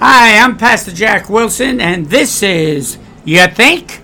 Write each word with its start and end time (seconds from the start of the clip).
Hi, 0.00 0.38
I'm 0.38 0.56
Pastor 0.56 0.92
Jack 0.92 1.28
Wilson, 1.28 1.80
and 1.80 2.06
this 2.06 2.40
is 2.40 2.98
You 3.24 3.48
Think? 3.48 4.00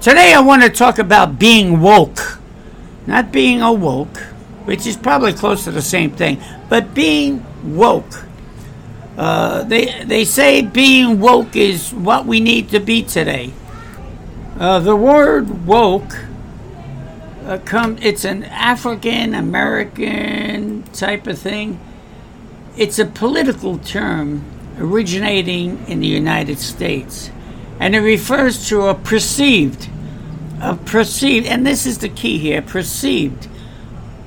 Today 0.00 0.32
I 0.32 0.38
want 0.38 0.62
to 0.62 0.70
talk 0.70 1.00
about 1.00 1.40
being 1.40 1.80
woke. 1.80 2.38
Not 3.04 3.32
being 3.32 3.60
awoke, 3.60 4.18
which 4.64 4.86
is 4.86 4.96
probably 4.96 5.32
close 5.32 5.64
to 5.64 5.72
the 5.72 5.82
same 5.82 6.12
thing, 6.12 6.40
but 6.68 6.94
being 6.94 7.44
woke. 7.64 8.26
Uh, 9.16 9.64
they, 9.64 10.04
they 10.04 10.24
say 10.24 10.62
being 10.62 11.18
woke 11.18 11.56
is 11.56 11.92
what 11.92 12.24
we 12.24 12.38
need 12.38 12.68
to 12.68 12.78
be 12.78 13.02
today. 13.02 13.52
Uh, 14.56 14.78
the 14.78 14.94
word 14.94 15.66
woke 15.66 16.16
uh, 17.44 17.58
come, 17.64 17.98
it's 18.00 18.24
an 18.24 18.44
African 18.44 19.34
American 19.34 20.84
type 20.92 21.26
of 21.26 21.40
thing. 21.40 21.80
It's 22.76 23.00
a 23.00 23.04
political 23.04 23.78
term 23.78 24.51
originating 24.78 25.84
in 25.86 26.00
the 26.00 26.06
United 26.06 26.58
States, 26.58 27.30
and 27.80 27.94
it 27.94 28.00
refers 28.00 28.68
to 28.68 28.82
a 28.82 28.94
perceived, 28.94 29.88
a 30.60 30.76
perceived, 30.76 31.46
and 31.46 31.66
this 31.66 31.86
is 31.86 31.98
the 31.98 32.08
key 32.08 32.38
here 32.38 32.62
perceived 32.62 33.48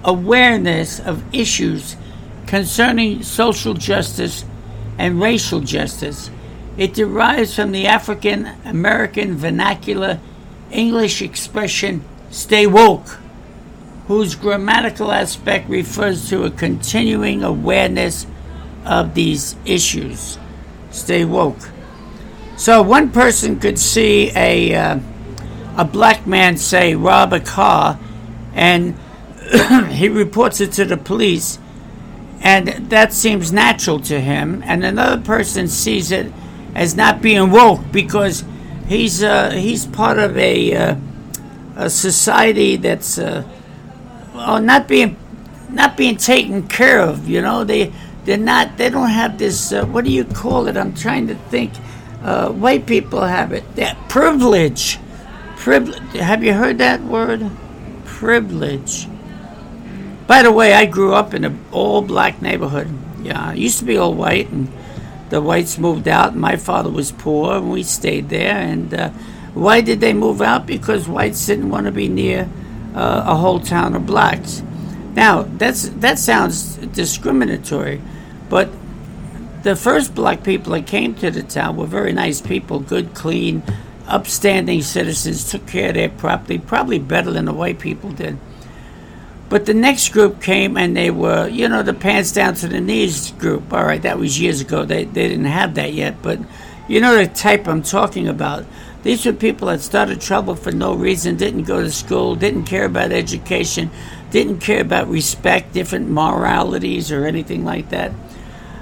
awareness 0.04 1.00
of 1.00 1.24
issues 1.34 1.96
concerning 2.46 3.24
social 3.24 3.74
justice 3.74 4.46
and 4.98 5.20
racial 5.20 5.60
justice. 5.60 6.30
It 6.78 6.94
derives 6.94 7.56
from 7.56 7.72
the 7.72 7.88
African 7.88 8.52
American 8.64 9.36
vernacular 9.36 10.20
English 10.72 11.22
expression 11.22 12.04
stay 12.30 12.68
woke, 12.68 13.18
whose 14.08 14.36
grammatical 14.36 15.12
aspect 15.12 15.70
refers 15.70 16.30
to 16.30 16.44
a 16.44 16.52
continuing 16.52 17.44
awareness 17.44 18.28
of 18.86 19.16
these 19.16 19.56
issues. 19.66 20.38
Stay 20.96 21.26
woke. 21.26 21.70
So 22.56 22.82
one 22.82 23.12
person 23.12 23.60
could 23.60 23.78
see 23.78 24.32
a 24.34 24.74
uh, 24.74 25.00
a 25.76 25.84
black 25.84 26.26
man 26.26 26.58
say 26.58 26.96
rob 26.96 27.34
a 27.34 27.42
car, 27.42 28.00
and 28.54 28.98
he 29.92 30.08
reports 30.08 30.62
it 30.62 30.72
to 30.74 30.86
the 30.86 30.96
police, 30.96 31.60
and 32.40 32.68
that 32.90 33.12
seems 33.12 33.52
natural 33.52 34.00
to 34.02 34.22
him. 34.22 34.64
And 34.66 34.86
another 34.86 35.22
person 35.22 35.68
sees 35.68 36.12
it 36.12 36.32
as 36.74 36.96
not 36.96 37.22
being 37.22 37.52
woke 37.52 37.82
because 37.92 38.46
he's 38.88 39.22
uh, 39.22 39.52
he's 39.52 39.86
part 39.86 40.18
of 40.18 40.38
a 40.38 40.74
uh, 40.76 40.96
a 41.76 41.90
society 41.90 42.78
that's 42.78 43.18
uh, 43.18 43.44
well, 44.34 44.62
not 44.62 44.88
being 44.88 45.18
not 45.70 45.98
being 45.98 46.16
taken 46.16 46.70
care 46.70 47.02
of. 47.02 47.28
You 47.28 47.42
know, 47.42 47.66
they 47.66 47.92
they're 48.26 48.38
not. 48.38 48.78
They 48.78 48.90
don't 48.90 49.10
have 49.10 49.38
this. 49.38 49.72
Uh, 49.72 49.86
what 49.86 50.04
do 50.04 50.12
you 50.12 50.26
call 50.26 50.68
it? 50.68 50.76
I'm 50.78 50.94
trying 50.94 51.28
to 51.28 51.36
think. 51.36 51.72
Uh, 52.22 52.50
white 52.50 52.86
people 52.88 53.22
have 53.22 53.54
it. 53.54 53.64
That 53.76 54.10
privilege. 54.10 55.00
Privilege. 55.58 56.02
Have 56.14 56.44
you 56.44 56.54
heard 56.54 56.80
that 56.80 57.02
word? 57.04 57.50
Privilege. 58.06 59.08
By 60.28 60.42
the 60.42 60.52
way, 60.52 60.74
I 60.74 60.88
grew 60.88 61.14
up 61.14 61.36
in 61.36 61.46
an 61.46 61.64
all 61.72 62.02
black 62.02 62.42
neighborhood. 62.42 62.90
Yeah, 63.22 63.52
it 63.52 63.60
used 63.60 63.80
to 63.80 63.86
be 63.86 63.98
all 63.98 64.14
white, 64.14 64.50
and 64.50 64.72
the 65.30 65.40
whites 65.40 65.78
moved 65.78 66.08
out. 66.08 66.32
And 66.32 66.42
my 66.42 66.56
father 66.56 66.90
was 66.90 67.12
poor, 67.12 67.58
and 67.58 67.72
we 67.72 67.84
stayed 67.84 68.30
there. 68.30 68.58
And 68.58 68.94
uh, 68.94 69.10
why 69.54 69.82
did 69.82 70.00
they 70.00 70.14
move 70.14 70.42
out? 70.42 70.66
Because 70.66 71.08
whites 71.08 71.46
didn't 71.46 71.70
want 71.70 71.86
to 71.86 71.92
be 71.92 72.08
near 72.08 72.50
uh, 72.96 73.24
a 73.28 73.36
whole 73.36 73.60
town 73.60 73.96
of 73.96 74.06
blacks. 74.08 74.64
Now, 75.14 75.44
that's 75.44 75.90
that 75.90 76.20
sounds 76.20 76.76
discriminatory, 76.76 78.02
but 78.50 78.70
the 79.64 79.76
first 79.76 80.14
black 80.14 80.44
people 80.44 80.74
that 80.74 80.86
came 80.86 81.16
to 81.16 81.32
the 81.32 81.44
town 81.44 81.78
were 81.78 81.88
very 81.88 82.14
nice 82.14 82.42
people, 82.42 82.80
good, 82.80 83.14
clean, 83.14 83.64
upstanding 84.08 84.82
citizens, 84.82 85.50
took 85.50 85.66
care 85.66 85.90
of 85.90 85.96
their 85.96 86.10
property, 86.10 86.60
probably 86.60 87.00
better 87.00 87.32
than 87.32 87.46
the 87.46 87.54
white 87.54 87.80
people 87.80 88.12
did. 88.12 88.38
But 89.50 89.66
the 89.66 89.74
next 89.74 90.10
group 90.10 90.42
came 90.42 90.76
and 90.78 90.98
they 90.98 91.12
were, 91.12 91.48
you 91.48 91.70
know, 91.70 91.84
the 91.84 91.94
pants 91.94 92.32
down 92.32 92.56
to 92.56 92.68
the 92.68 92.82
knees 92.82 93.32
group. 93.32 93.72
All 93.72 93.84
right, 93.84 94.02
that 94.02 94.18
was 94.18 94.40
years 94.40 94.62
ago. 94.62 94.86
They, 94.86 95.06
they 95.06 95.28
didn't 95.30 95.46
have 95.46 95.76
that 95.76 95.94
yet. 95.94 96.22
But 96.22 96.40
you 96.88 97.02
know 97.02 97.16
the 97.16 97.28
type 97.28 97.68
I'm 97.68 97.82
talking 97.82 98.28
about. 98.28 98.66
These 99.04 99.26
were 99.26 99.34
people 99.34 99.68
that 99.68 99.82
started 99.82 100.20
trouble 100.20 100.56
for 100.56 100.72
no 100.72 100.96
reason, 100.96 101.36
didn't 101.36 101.64
go 101.64 101.82
to 101.82 101.92
school, 101.92 102.36
didn't 102.36 102.66
care 102.66 102.86
about 102.86 103.12
education, 103.12 103.92
didn't 104.32 104.60
care 104.60 104.82
about 104.82 105.10
respect, 105.10 105.74
different 105.74 106.10
moralities, 106.10 107.12
or 107.12 107.26
anything 107.26 107.64
like 107.64 107.90
that. 107.90 108.12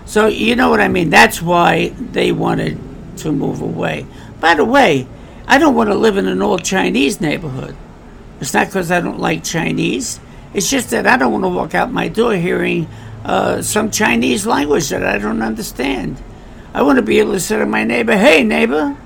So, 0.06 0.28
you 0.28 0.56
know 0.56 0.70
what 0.70 0.80
I 0.80 0.88
mean? 0.88 1.10
That's 1.10 1.42
why 1.42 1.90
they 1.90 2.32
wanted 2.32 2.78
to 3.18 3.32
move 3.32 3.62
away. 3.62 4.06
By 4.40 4.56
the 4.56 4.66
way, 4.66 5.08
I 5.48 5.58
don't 5.58 5.76
want 5.76 5.90
to 5.90 5.96
live 5.96 6.18
in 6.18 6.28
an 6.28 6.42
all 6.42 6.60
Chinese 6.60 7.22
neighborhood. 7.22 7.76
It's 8.40 8.54
not 8.54 8.68
because 8.68 8.92
I 8.92 9.02
don't 9.02 9.20
like 9.20 9.44
Chinese. 9.44 10.20
It's 10.54 10.70
just 10.70 10.90
that 10.92 11.08
I 11.08 11.18
don't 11.18 11.32
want 11.32 11.46
to 11.46 11.50
walk 11.50 11.74
out 11.74 11.92
my 11.92 12.08
door 12.08 12.36
hearing 12.36 12.88
uh, 13.24 13.62
some 13.62 13.90
Chinese 13.90 14.46
language 14.46 14.90
that 14.90 15.06
I 15.06 15.18
don't 15.18 15.42
understand. 15.42 16.22
I 16.74 16.82
want 16.82 16.98
to 16.98 17.02
be 17.02 17.20
able 17.20 17.34
to 17.34 17.40
say 17.40 17.58
to 17.58 17.66
my 17.66 17.84
neighbor, 17.84 18.18
hey, 18.18 18.44
neighbor, 18.44 18.98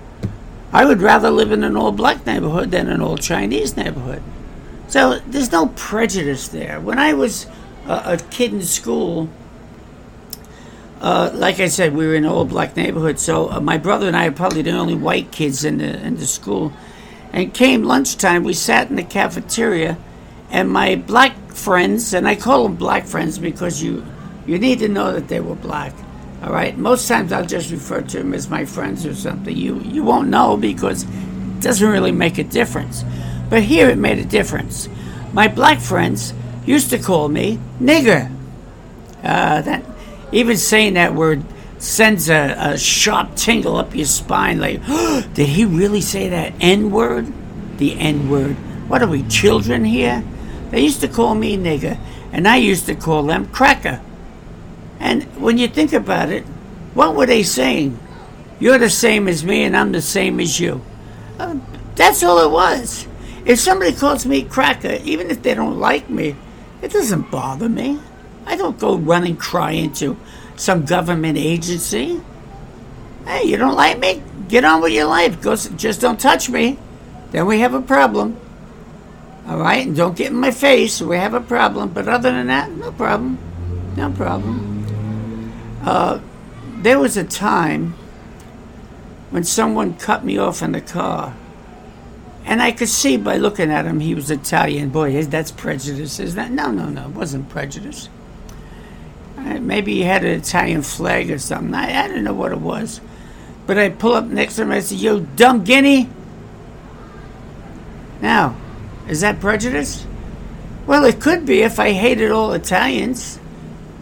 I 0.73 0.85
would 0.85 1.01
rather 1.01 1.29
live 1.29 1.51
in 1.51 1.63
an 1.63 1.77
all 1.77 1.91
black 1.91 2.25
neighborhood 2.25 2.71
than 2.71 2.89
an 2.89 3.01
all 3.01 3.17
Chinese 3.17 3.77
neighborhood. 3.77 4.23
So 4.87 5.19
there's 5.19 5.51
no 5.51 5.67
prejudice 5.67 6.47
there. 6.47 6.79
When 6.79 6.97
I 6.97 7.13
was 7.13 7.45
a, 7.85 8.13
a 8.13 8.17
kid 8.17 8.53
in 8.53 8.61
school, 8.61 9.29
uh, 11.01 11.31
like 11.33 11.59
I 11.59 11.67
said, 11.67 11.95
we 11.95 12.07
were 12.07 12.15
in 12.15 12.25
an 12.25 12.31
all 12.31 12.45
black 12.45 12.75
neighborhood. 12.75 13.19
So 13.19 13.49
uh, 13.51 13.59
my 13.59 13.77
brother 13.77 14.07
and 14.07 14.15
I 14.15 14.27
are 14.27 14.31
probably 14.31 14.61
the 14.61 14.71
only 14.71 14.95
white 14.95 15.31
kids 15.31 15.63
in 15.63 15.77
the 15.77 16.05
in 16.05 16.17
the 16.17 16.25
school. 16.25 16.73
And 17.33 17.53
came 17.53 17.83
lunchtime, 17.83 18.43
we 18.43 18.53
sat 18.53 18.89
in 18.89 18.95
the 18.95 19.03
cafeteria, 19.03 19.97
and 20.49 20.69
my 20.69 20.95
black 20.95 21.35
friends, 21.51 22.13
and 22.13 22.27
I 22.27 22.35
call 22.35 22.63
them 22.63 22.75
black 22.75 23.05
friends 23.05 23.37
because 23.37 23.81
you 23.81 24.05
you 24.45 24.57
need 24.57 24.79
to 24.79 24.87
know 24.87 25.13
that 25.13 25.27
they 25.27 25.39
were 25.39 25.55
black. 25.55 25.93
All 26.41 26.51
right. 26.51 26.77
Most 26.77 27.07
times 27.07 27.31
I'll 27.31 27.45
just 27.45 27.71
refer 27.71 28.01
to 28.01 28.17
them 28.17 28.33
as 28.33 28.49
my 28.49 28.65
friends 28.65 29.05
or 29.05 29.13
something. 29.13 29.55
You 29.55 29.79
you 29.81 30.03
won't 30.03 30.29
know 30.29 30.57
because 30.57 31.03
it 31.03 31.61
doesn't 31.61 31.89
really 31.89 32.11
make 32.11 32.37
a 32.37 32.43
difference. 32.43 33.03
But 33.49 33.63
here 33.63 33.89
it 33.89 33.97
made 33.97 34.19
a 34.19 34.25
difference. 34.25 34.89
My 35.33 35.47
black 35.47 35.79
friends 35.79 36.33
used 36.65 36.89
to 36.89 36.97
call 36.97 37.27
me 37.29 37.59
nigger. 37.79 38.31
Uh, 39.23 39.61
that 39.61 39.83
even 40.31 40.57
saying 40.57 40.93
that 40.93 41.13
word 41.13 41.43
sends 41.77 42.29
a, 42.29 42.55
a 42.57 42.77
sharp 42.77 43.35
tingle 43.35 43.77
up 43.77 43.95
your 43.95 44.05
spine. 44.05 44.59
Like, 44.59 44.85
did 45.33 45.49
he 45.49 45.65
really 45.65 46.01
say 46.01 46.29
that 46.29 46.53
N 46.59 46.91
word? 46.91 47.31
The 47.77 47.97
N 47.97 48.29
word. 48.29 48.55
What 48.89 49.01
are 49.01 49.07
we, 49.07 49.23
children 49.23 49.85
here? 49.85 50.23
They 50.71 50.81
used 50.81 51.01
to 51.01 51.07
call 51.07 51.35
me 51.35 51.57
nigger, 51.57 51.99
and 52.31 52.47
I 52.47 52.57
used 52.57 52.85
to 52.87 52.95
call 52.95 53.23
them 53.23 53.47
cracker. 53.49 54.01
And 54.99 55.23
when 55.41 55.57
you 55.57 55.67
think 55.67 55.93
about 55.93 56.29
it, 56.29 56.43
what 56.93 57.15
were 57.15 57.25
they 57.25 57.43
saying? 57.43 57.99
You're 58.59 58.79
the 58.79 58.89
same 58.89 59.27
as 59.27 59.43
me, 59.43 59.63
and 59.63 59.77
I'm 59.77 59.91
the 59.91 60.01
same 60.01 60.39
as 60.39 60.59
you. 60.59 60.81
Uh, 61.37 61.57
that's 61.95 62.23
all 62.23 62.39
it 62.39 62.51
was. 62.51 63.07
If 63.45 63.59
somebody 63.59 63.93
calls 63.93 64.25
me 64.25 64.43
cracker, 64.43 64.99
even 65.03 65.29
if 65.29 65.43
they 65.43 65.53
don't 65.53 65.79
like 65.79 66.09
me, 66.09 66.35
it 66.81 66.91
doesn't 66.91 67.31
bother 67.31 67.69
me. 67.69 67.99
I 68.47 68.55
don't 68.55 68.79
go 68.79 68.97
running 68.97 69.35
crying 69.35 69.91
to 69.95 70.17
some 70.55 70.85
government 70.85 71.37
agency. 71.37 72.21
Hey, 73.25 73.43
you 73.43 73.57
don't 73.57 73.75
like 73.75 73.99
me? 73.99 74.23
Get 74.47 74.63
on 74.63 74.81
with 74.81 74.93
your 74.93 75.05
life. 75.05 75.41
Go, 75.41 75.55
just 75.55 75.99
don't 75.99 76.19
touch 76.19 76.49
me. 76.49 76.79
Then 77.31 77.45
we 77.45 77.59
have 77.59 77.73
a 77.73 77.81
problem. 77.81 78.39
All 79.47 79.59
right, 79.59 79.85
and 79.85 79.95
don't 79.95 80.15
get 80.15 80.31
in 80.31 80.37
my 80.37 80.51
face. 80.51 81.01
We 81.01 81.17
have 81.17 81.33
a 81.33 81.41
problem. 81.41 81.89
But 81.89 82.07
other 82.07 82.31
than 82.31 82.47
that, 82.47 82.71
no 82.71 82.91
problem. 82.93 83.37
No 83.97 84.11
problem. 84.11 85.53
Uh, 85.83 86.21
there 86.77 86.99
was 86.99 87.17
a 87.17 87.25
time 87.25 87.95
when 89.29 89.43
someone 89.43 89.97
cut 89.97 90.23
me 90.23 90.37
off 90.37 90.61
in 90.61 90.71
the 90.71 90.81
car. 90.81 91.35
And 92.45 92.61
I 92.61 92.71
could 92.71 92.87
see 92.87 93.17
by 93.17 93.35
looking 93.35 93.71
at 93.71 93.85
him 93.85 93.99
he 93.99 94.15
was 94.15 94.31
Italian. 94.31 94.89
Boy, 94.89 95.21
that's 95.23 95.51
prejudice, 95.51 96.17
is 96.21 96.35
that? 96.35 96.49
No, 96.49 96.71
no, 96.71 96.87
no, 96.87 97.09
it 97.09 97.13
wasn't 97.13 97.49
prejudice. 97.49 98.07
Uh, 99.37 99.59
maybe 99.59 99.93
he 99.95 100.01
had 100.01 100.23
an 100.23 100.31
Italian 100.31 100.81
flag 100.81 101.29
or 101.29 101.37
something. 101.37 101.73
I, 101.73 102.05
I 102.05 102.07
don't 102.07 102.23
know 102.23 102.33
what 102.33 102.51
it 102.51 102.59
was. 102.59 102.99
But 103.67 103.77
I 103.77 103.89
pull 103.89 104.13
up 104.13 104.25
next 104.25 104.55
to 104.55 104.63
him 104.63 104.71
and 104.71 104.77
I 104.77 104.81
said, 104.81 104.97
Yo, 104.97 105.19
dumb 105.19 105.63
guinea. 105.63 106.09
Now, 108.21 108.55
is 109.07 109.21
that 109.21 109.39
prejudice? 109.39 110.05
Well, 110.85 111.05
it 111.05 111.19
could 111.19 111.45
be 111.45 111.61
if 111.61 111.79
I 111.79 111.91
hated 111.91 112.31
all 112.31 112.53
Italians. 112.53 113.39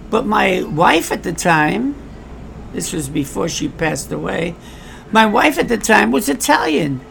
But 0.09 0.25
my 0.25 0.61
wife 0.63 1.11
at 1.11 1.23
the 1.23 1.33
time, 1.33 1.95
this 2.73 2.93
was 2.93 3.09
before 3.09 3.49
she 3.49 3.67
passed 3.67 4.11
away, 4.11 4.55
my 5.11 5.25
wife 5.25 5.57
at 5.57 5.67
the 5.67 5.77
time 5.77 6.11
was 6.11 6.29
Italian. 6.29 7.01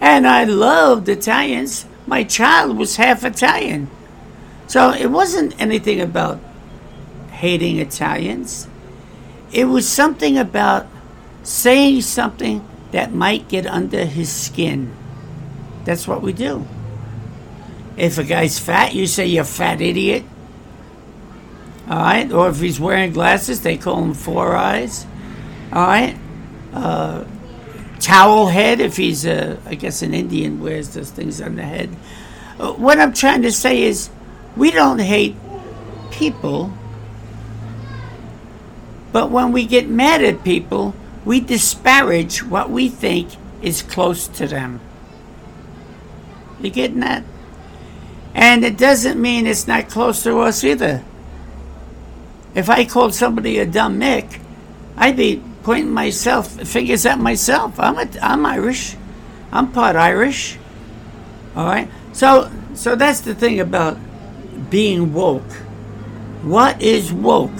And 0.00 0.26
I 0.26 0.44
loved 0.44 1.08
Italians. 1.08 1.86
My 2.06 2.24
child 2.24 2.76
was 2.76 2.96
half 2.96 3.24
Italian. 3.24 3.90
So 4.66 4.90
it 4.90 5.10
wasn't 5.10 5.60
anything 5.60 6.00
about 6.00 6.40
hating 7.42 7.78
Italians. 7.78 8.68
It 9.50 9.64
was 9.64 9.88
something 9.88 10.38
about 10.38 10.86
saying 11.42 12.02
something 12.02 12.64
that 12.92 13.12
might 13.12 13.48
get 13.48 13.66
under 13.66 14.04
his 14.04 14.30
skin. 14.30 14.94
That's 15.84 16.06
what 16.06 16.22
we 16.22 16.32
do. 16.32 16.64
If 17.96 18.16
a 18.16 18.22
guy's 18.22 18.60
fat, 18.60 18.94
you 18.94 19.08
say 19.08 19.26
you're 19.26 19.42
a 19.42 19.44
fat 19.44 19.80
idiot. 19.80 20.22
All 21.88 21.98
right? 21.98 22.30
Or 22.30 22.48
if 22.48 22.60
he's 22.60 22.78
wearing 22.78 23.12
glasses, 23.12 23.62
they 23.62 23.76
call 23.76 24.04
him 24.04 24.14
four 24.14 24.54
eyes. 24.54 25.04
All 25.72 25.84
right? 25.84 26.16
Uh, 26.72 27.24
towel 27.98 28.46
head, 28.46 28.78
if 28.78 28.96
he's, 28.96 29.26
a, 29.26 29.58
I 29.66 29.74
guess, 29.74 30.02
an 30.02 30.14
Indian 30.14 30.62
wears 30.62 30.94
those 30.94 31.10
things 31.10 31.40
on 31.40 31.56
the 31.56 31.64
head. 31.64 31.90
Uh, 32.60 32.72
what 32.74 33.00
I'm 33.00 33.12
trying 33.12 33.42
to 33.42 33.50
say 33.50 33.82
is 33.82 34.10
we 34.56 34.70
don't 34.70 35.00
hate 35.00 35.34
people, 36.12 36.72
but 39.12 39.30
when 39.30 39.52
we 39.52 39.66
get 39.66 39.88
mad 39.88 40.24
at 40.24 40.42
people, 40.42 40.94
we 41.24 41.40
disparage 41.40 42.42
what 42.42 42.70
we 42.70 42.88
think 42.88 43.28
is 43.60 43.82
close 43.82 44.26
to 44.28 44.46
them. 44.46 44.80
You 46.60 46.70
getting 46.70 47.00
that? 47.00 47.24
And 48.34 48.64
it 48.64 48.78
doesn't 48.78 49.20
mean 49.20 49.46
it's 49.46 49.68
not 49.68 49.88
close 49.88 50.22
to 50.22 50.38
us 50.38 50.64
either. 50.64 51.04
If 52.54 52.68
I 52.68 52.84
called 52.84 53.14
somebody 53.14 53.58
a 53.58 53.66
dumb 53.66 54.00
Mick, 54.00 54.40
I'd 54.96 55.16
be 55.16 55.42
pointing 55.62 55.92
myself 55.92 56.50
fingers 56.68 57.06
at 57.06 57.18
myself. 57.18 57.78
I'm 57.78 57.98
a, 57.98 58.08
I'm 58.20 58.44
Irish. 58.46 58.96
I'm 59.50 59.70
part 59.70 59.96
Irish. 59.96 60.58
All 61.54 61.66
right. 61.66 61.88
So 62.12 62.50
so 62.74 62.96
that's 62.96 63.20
the 63.20 63.34
thing 63.34 63.60
about 63.60 63.98
being 64.70 65.12
woke. 65.12 65.52
What 66.42 66.80
is 66.80 67.12
woke? 67.12 67.50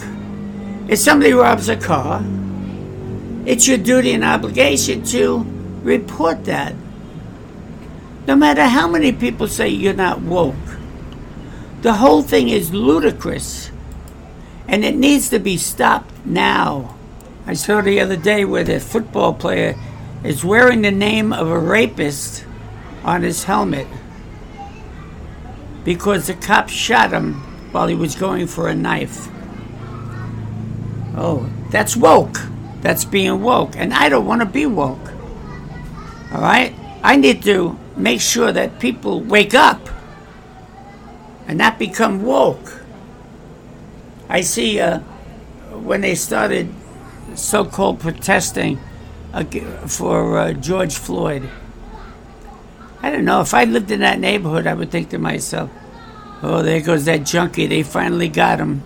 If 0.93 0.99
somebody 0.99 1.33
robs 1.33 1.69
a 1.69 1.75
car, 1.75 2.23
it's 3.47 3.67
your 3.67 3.79
duty 3.79 4.11
and 4.13 4.23
obligation 4.23 5.01
to 5.05 5.39
report 5.81 6.45
that. 6.45 6.75
No 8.27 8.35
matter 8.35 8.65
how 8.65 8.87
many 8.87 9.11
people 9.11 9.47
say 9.47 9.69
you're 9.69 9.95
not 9.95 10.21
woke, 10.21 10.53
the 11.81 11.93
whole 11.93 12.21
thing 12.21 12.49
is 12.49 12.75
ludicrous 12.75 13.71
and 14.67 14.85
it 14.85 14.95
needs 14.95 15.29
to 15.29 15.39
be 15.39 15.57
stopped 15.57 16.13
now. 16.27 16.95
I 17.47 17.55
saw 17.55 17.81
the 17.81 17.99
other 17.99 18.15
day 18.15 18.45
where 18.45 18.63
the 18.63 18.79
football 18.79 19.33
player 19.33 19.75
is 20.23 20.45
wearing 20.45 20.83
the 20.83 20.91
name 20.91 21.33
of 21.33 21.47
a 21.49 21.57
rapist 21.57 22.45
on 23.03 23.23
his 23.23 23.45
helmet 23.45 23.87
because 25.83 26.27
the 26.27 26.35
cop 26.35 26.69
shot 26.69 27.11
him 27.11 27.33
while 27.71 27.87
he 27.87 27.95
was 27.95 28.13
going 28.13 28.45
for 28.45 28.67
a 28.67 28.75
knife. 28.75 29.32
Oh, 31.15 31.49
that's 31.69 31.95
woke. 31.95 32.39
That's 32.81 33.05
being 33.05 33.41
woke. 33.41 33.75
And 33.75 33.93
I 33.93 34.09
don't 34.09 34.25
want 34.25 34.41
to 34.41 34.45
be 34.45 34.65
woke. 34.65 35.11
All 36.31 36.41
right? 36.41 36.73
I 37.03 37.15
need 37.15 37.43
to 37.43 37.77
make 37.95 38.21
sure 38.21 38.51
that 38.51 38.79
people 38.79 39.21
wake 39.21 39.53
up 39.53 39.89
and 41.47 41.57
not 41.57 41.77
become 41.77 42.23
woke. 42.23 42.81
I 44.29 44.41
see 44.41 44.79
uh, 44.79 44.99
when 45.71 46.01
they 46.01 46.15
started 46.15 46.73
so 47.35 47.65
called 47.65 47.99
protesting 47.99 48.79
for 49.87 50.37
uh, 50.37 50.53
George 50.53 50.95
Floyd. 50.95 51.49
I 53.01 53.09
don't 53.09 53.25
know. 53.25 53.41
If 53.41 53.53
I 53.53 53.65
lived 53.65 53.91
in 53.91 53.99
that 53.99 54.19
neighborhood, 54.19 54.65
I 54.65 54.73
would 54.73 54.91
think 54.91 55.09
to 55.09 55.17
myself, 55.17 55.69
oh, 56.41 56.61
there 56.61 56.81
goes 56.81 57.05
that 57.05 57.25
junkie. 57.25 57.67
They 57.67 57.83
finally 57.83 58.29
got 58.29 58.59
him. 58.59 58.83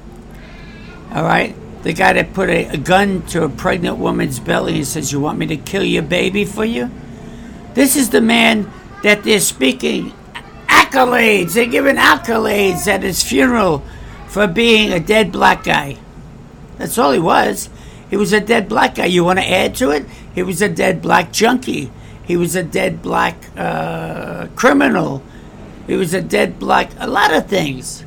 All 1.13 1.23
right? 1.23 1.56
The 1.88 1.94
guy 1.94 2.12
that 2.12 2.34
put 2.34 2.50
a, 2.50 2.66
a 2.66 2.75
gun 2.75 3.22
to 3.28 3.45
a 3.45 3.50
pregnant 3.50 3.98
woman's 3.98 4.42
belly 4.42 4.75
and 4.75 4.86
says, 4.86 5.13
You 5.13 5.22
want 5.22 5.39
me 5.39 5.45
to 5.45 5.56
kill 5.56 5.86
your 5.86 6.04
baby 6.04 6.44
for 6.44 6.66
you? 6.66 6.92
This 7.75 7.95
is 7.95 8.10
the 8.10 8.19
man 8.19 8.69
that 9.04 9.24
they're 9.24 9.39
speaking 9.39 10.12
accolades. 10.68 11.54
They're 11.54 11.66
giving 11.66 11.95
accolades 11.95 12.88
at 12.88 13.04
his 13.04 13.24
funeral 13.24 13.86
for 14.28 14.48
being 14.48 14.92
a 14.92 15.00
dead 15.00 15.31
black 15.31 15.63
guy. 15.63 15.95
That's 16.78 16.98
all 16.98 17.13
he 17.13 17.19
was. 17.19 17.69
He 18.10 18.18
was 18.18 18.33
a 18.33 18.42
dead 18.42 18.68
black 18.68 18.95
guy. 18.95 19.06
You 19.06 19.24
want 19.24 19.40
to 19.40 19.50
add 19.50 19.74
to 19.75 19.92
it? 19.92 20.06
He 20.36 20.44
was 20.44 20.62
a 20.62 20.68
dead 20.68 21.01
black 21.01 21.31
junkie. 21.31 21.90
He 22.25 22.36
was 22.36 22.57
a 22.57 22.63
dead 22.63 23.01
black 23.01 23.38
uh, 23.56 24.48
criminal. 24.57 25.24
He 25.88 25.95
was 25.95 26.13
a 26.13 26.22
dead 26.22 26.60
black, 26.60 26.92
a 27.00 27.07
lot 27.07 27.33
of 27.33 27.48
things. 27.48 28.04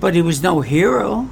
But 0.00 0.16
he 0.16 0.20
was 0.20 0.42
no 0.42 0.62
hero. 0.62 1.30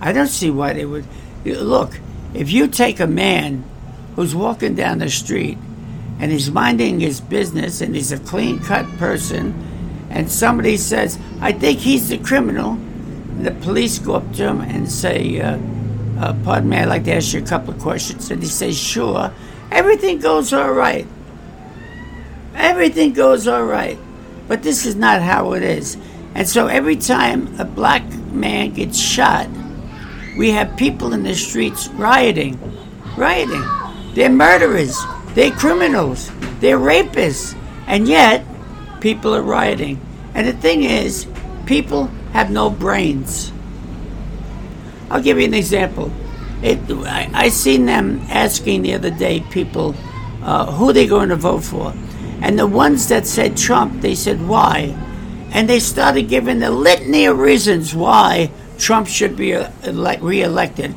I 0.00 0.12
don't 0.12 0.28
see 0.28 0.50
why 0.50 0.72
they 0.72 0.84
would. 0.84 1.06
Look, 1.44 1.98
if 2.34 2.50
you 2.50 2.68
take 2.68 3.00
a 3.00 3.06
man 3.06 3.64
who's 4.14 4.34
walking 4.34 4.74
down 4.74 4.98
the 4.98 5.10
street 5.10 5.58
and 6.18 6.32
he's 6.32 6.50
minding 6.50 7.00
his 7.00 7.20
business 7.20 7.80
and 7.80 7.94
he's 7.94 8.12
a 8.12 8.18
clean 8.18 8.58
cut 8.60 8.86
person, 8.98 9.54
and 10.10 10.30
somebody 10.30 10.76
says, 10.76 11.18
I 11.40 11.52
think 11.52 11.80
he's 11.80 12.08
the 12.08 12.18
criminal, 12.18 12.78
the 13.40 13.50
police 13.50 13.98
go 13.98 14.14
up 14.14 14.32
to 14.34 14.48
him 14.48 14.60
and 14.60 14.90
say, 14.90 15.40
uh, 15.40 15.58
uh, 16.18 16.34
Pardon 16.44 16.70
me, 16.70 16.78
I'd 16.78 16.86
like 16.86 17.04
to 17.04 17.14
ask 17.14 17.34
you 17.34 17.42
a 17.42 17.46
couple 17.46 17.74
of 17.74 17.80
questions. 17.80 18.30
And 18.30 18.42
he 18.42 18.48
says, 18.48 18.78
Sure. 18.78 19.32
Everything 19.70 20.18
goes 20.18 20.52
all 20.52 20.72
right. 20.72 21.06
Everything 22.54 23.12
goes 23.12 23.46
all 23.46 23.64
right. 23.64 23.98
But 24.48 24.62
this 24.62 24.86
is 24.86 24.96
not 24.96 25.20
how 25.20 25.52
it 25.52 25.62
is. 25.62 25.98
And 26.34 26.48
so 26.48 26.66
every 26.66 26.96
time 26.96 27.58
a 27.60 27.64
black 27.64 28.04
man 28.32 28.72
gets 28.72 28.98
shot, 28.98 29.48
we 30.36 30.50
have 30.50 30.76
people 30.76 31.12
in 31.12 31.22
the 31.22 31.34
streets 31.34 31.88
rioting. 31.88 32.58
Rioting. 33.16 33.64
They're 34.14 34.30
murderers. 34.30 34.96
They're 35.34 35.50
criminals. 35.50 36.30
They're 36.60 36.78
rapists. 36.78 37.56
And 37.86 38.06
yet, 38.06 38.44
people 39.00 39.34
are 39.34 39.42
rioting. 39.42 40.00
And 40.34 40.46
the 40.46 40.52
thing 40.52 40.82
is, 40.82 41.26
people 41.64 42.06
have 42.32 42.50
no 42.50 42.70
brains. 42.70 43.52
I'll 45.10 45.22
give 45.22 45.38
you 45.38 45.44
an 45.44 45.54
example. 45.54 46.12
It, 46.62 46.78
I, 46.90 47.30
I 47.32 47.48
seen 47.48 47.86
them 47.86 48.20
asking 48.28 48.82
the 48.82 48.94
other 48.94 49.10
day 49.10 49.40
people 49.50 49.94
uh, 50.42 50.70
who 50.72 50.92
they 50.92 51.06
going 51.06 51.28
to 51.28 51.36
vote 51.36 51.64
for, 51.64 51.92
and 52.40 52.58
the 52.58 52.66
ones 52.66 53.08
that 53.08 53.26
said 53.26 53.56
Trump, 53.56 54.00
they 54.00 54.14
said 54.14 54.46
why, 54.46 54.96
and 55.52 55.68
they 55.68 55.80
started 55.80 56.28
giving 56.28 56.58
the 56.58 56.70
litany 56.70 57.26
of 57.26 57.38
reasons 57.38 57.94
why 57.94 58.50
Trump 58.78 59.06
should 59.08 59.36
be 59.36 59.54
uh, 59.54 59.70
elect, 59.84 60.22
reelected. 60.22 60.94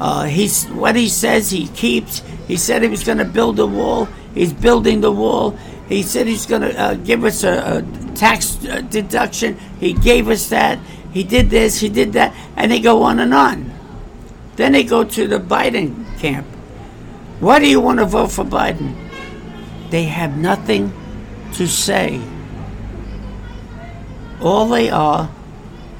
Uh, 0.00 0.24
he's 0.24 0.66
what 0.66 0.96
he 0.96 1.08
says 1.08 1.50
he 1.50 1.68
keeps. 1.68 2.22
He 2.48 2.56
said 2.56 2.82
he 2.82 2.88
was 2.88 3.04
going 3.04 3.18
to 3.18 3.24
build 3.24 3.58
a 3.60 3.66
wall. 3.66 4.06
He's 4.34 4.52
building 4.52 5.00
the 5.00 5.12
wall. 5.12 5.50
He 5.88 6.02
said 6.02 6.26
he's 6.26 6.46
going 6.46 6.62
to 6.62 6.80
uh, 6.80 6.94
give 6.94 7.24
us 7.24 7.44
a, 7.44 7.78
a 7.78 8.14
tax 8.14 8.64
uh, 8.64 8.80
deduction. 8.80 9.58
He 9.78 9.92
gave 9.92 10.28
us 10.28 10.48
that. 10.48 10.78
He 11.12 11.22
did 11.22 11.50
this. 11.50 11.78
He 11.80 11.88
did 11.88 12.14
that, 12.14 12.34
and 12.56 12.72
they 12.72 12.80
go 12.80 13.02
on 13.02 13.20
and 13.20 13.34
on. 13.34 13.70
Then 14.56 14.72
they 14.72 14.84
go 14.84 15.04
to 15.04 15.26
the 15.26 15.38
Biden 15.38 16.18
camp. 16.18 16.46
Why 17.40 17.58
do 17.58 17.68
you 17.68 17.80
want 17.80 17.98
to 17.98 18.04
vote 18.06 18.32
for 18.32 18.44
Biden? 18.44 18.94
They 19.90 20.04
have 20.04 20.36
nothing 20.36 20.92
to 21.54 21.66
say. 21.66 22.20
All 24.40 24.68
they 24.68 24.90
are 24.90 25.30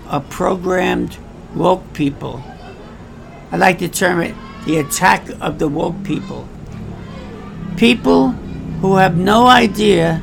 are 0.08 0.20
programmed 0.20 1.16
woke 1.54 1.92
people. 1.92 2.42
I 3.50 3.56
like 3.56 3.78
to 3.80 3.88
term 3.88 4.20
it 4.20 4.34
the 4.64 4.78
attack 4.78 5.28
of 5.40 5.58
the 5.58 5.68
woke 5.68 6.02
people. 6.04 6.48
People 7.76 8.30
who 8.80 8.96
have 8.96 9.16
no 9.16 9.46
idea 9.46 10.18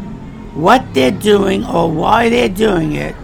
what 0.54 0.94
they're 0.94 1.12
doing 1.12 1.66
or 1.66 1.92
why 1.92 2.30
they're 2.30 2.50
doing 2.50 2.94
it 2.94 3.16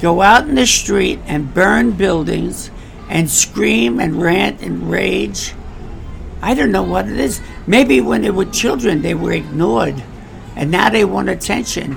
go 0.00 0.20
out 0.20 0.48
in 0.48 0.54
the 0.54 0.66
street 0.66 1.18
and 1.26 1.54
burn 1.54 1.92
buildings 1.92 2.70
and 3.08 3.30
scream 3.30 4.00
and 4.00 4.20
rant 4.20 4.60
and 4.60 4.90
rage. 4.90 5.54
I 6.42 6.54
don't 6.54 6.72
know 6.72 6.82
what 6.82 7.08
it 7.08 7.18
is. 7.18 7.40
Maybe 7.66 8.00
when 8.00 8.22
they 8.22 8.30
were 8.30 8.44
children, 8.44 9.02
they 9.02 9.14
were 9.14 9.32
ignored, 9.32 10.02
and 10.56 10.70
now 10.70 10.90
they 10.90 11.04
want 11.04 11.30
attention. 11.30 11.96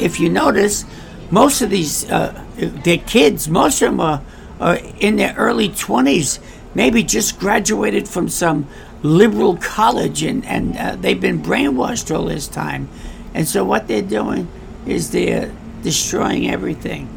If 0.00 0.18
you 0.18 0.28
notice, 0.28 0.84
most 1.30 1.62
of 1.62 1.70
these 1.70 2.10
uh, 2.10 2.44
they're 2.58 2.98
kids. 2.98 3.48
Most 3.48 3.80
of 3.82 3.90
them 3.90 4.00
are, 4.00 4.22
are 4.60 4.78
in 5.00 5.16
their 5.16 5.34
early 5.36 5.68
twenties, 5.68 6.40
maybe 6.74 7.02
just 7.02 7.38
graduated 7.38 8.08
from 8.08 8.28
some 8.28 8.66
liberal 9.02 9.56
college, 9.56 10.22
and 10.22 10.44
and 10.44 10.76
uh, 10.76 10.96
they've 10.96 11.20
been 11.20 11.40
brainwashed 11.42 12.14
all 12.14 12.26
this 12.26 12.48
time. 12.48 12.88
And 13.34 13.46
so 13.46 13.64
what 13.64 13.86
they're 13.86 14.02
doing 14.02 14.48
is 14.86 15.10
they're 15.10 15.52
destroying 15.82 16.50
everything. 16.50 17.08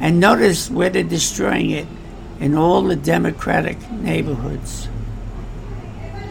And 0.00 0.20
notice 0.20 0.70
where 0.70 0.90
they're 0.90 1.02
destroying 1.04 1.70
it 1.70 1.86
in 2.40 2.56
all 2.56 2.82
the 2.82 2.96
Democratic 2.96 3.90
neighborhoods. 3.90 4.88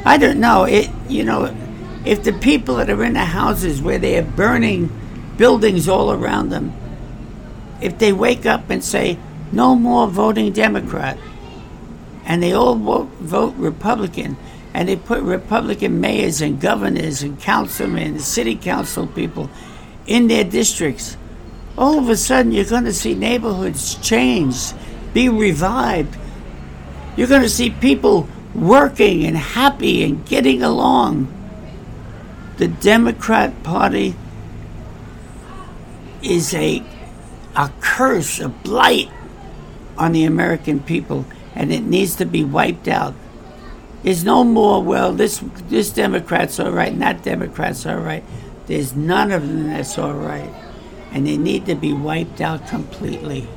I 0.05 0.17
don't 0.17 0.39
know. 0.39 0.63
It 0.63 0.89
you 1.07 1.23
know, 1.23 1.55
if 2.05 2.23
the 2.23 2.33
people 2.33 2.75
that 2.75 2.89
are 2.89 3.03
in 3.03 3.13
the 3.13 3.19
houses 3.19 3.81
where 3.81 3.99
they 3.99 4.17
are 4.17 4.23
burning 4.23 4.89
buildings 5.37 5.87
all 5.87 6.11
around 6.11 6.49
them 6.49 6.73
if 7.83 7.97
they 7.99 8.13
wake 8.13 8.45
up 8.45 8.69
and 8.69 8.83
say, 8.83 9.17
no 9.51 9.75
more 9.75 10.07
voting 10.07 10.51
Democrat, 10.51 11.17
and 12.25 12.41
they 12.41 12.53
all 12.53 12.75
vote, 12.75 13.09
vote 13.19 13.53
Republican, 13.57 14.37
and 14.73 14.87
they 14.87 14.95
put 14.95 15.21
Republican 15.21 16.01
mayors 16.01 16.41
and 16.41 16.59
governors 16.59 17.21
and 17.21 17.39
councilmen 17.39 18.13
and 18.13 18.21
city 18.21 18.55
council 18.55 19.05
people 19.05 19.49
in 20.07 20.27
their 20.27 20.43
districts, 20.43 21.17
all 21.77 21.99
of 21.99 22.09
a 22.09 22.15
sudden 22.15 22.51
you're 22.51 22.65
going 22.65 22.85
to 22.85 22.93
see 22.93 23.15
neighborhoods 23.15 23.95
change, 23.95 24.73
be 25.13 25.29
revived. 25.29 26.17
You're 27.15 27.27
going 27.27 27.41
to 27.41 27.49
see 27.49 27.69
people 27.69 28.27
working 28.55 29.23
and 29.25 29.37
happy 29.37 30.03
and 30.03 30.25
getting 30.25 30.63
along. 30.63 31.31
The 32.57 32.67
Democrat 32.67 33.63
Party 33.63 34.15
is 36.21 36.53
a, 36.53 36.83
a 37.55 37.71
curse, 37.81 38.39
a 38.39 38.49
blight 38.49 39.09
on 39.97 40.11
the 40.11 40.25
American 40.25 40.79
people, 40.79 41.25
and 41.55 41.71
it 41.71 41.83
needs 41.83 42.15
to 42.15 42.25
be 42.25 42.43
wiped 42.43 42.87
out. 42.87 43.13
There's 44.03 44.23
no 44.23 44.43
more, 44.43 44.83
well, 44.83 45.13
this, 45.13 45.41
this 45.69 45.91
Democrat's 45.91 46.59
all 46.59 46.71
right, 46.71 46.97
that 46.99 47.23
Democrat's 47.23 47.85
all 47.85 47.99
right. 47.99 48.23
There's 48.67 48.95
none 48.95 49.31
of 49.31 49.47
them 49.47 49.67
that's 49.67 49.97
all 49.97 50.13
right. 50.13 50.49
And 51.11 51.27
they 51.27 51.37
need 51.37 51.65
to 51.67 51.75
be 51.75 51.93
wiped 51.93 52.41
out 52.41 52.67
completely. 52.67 53.47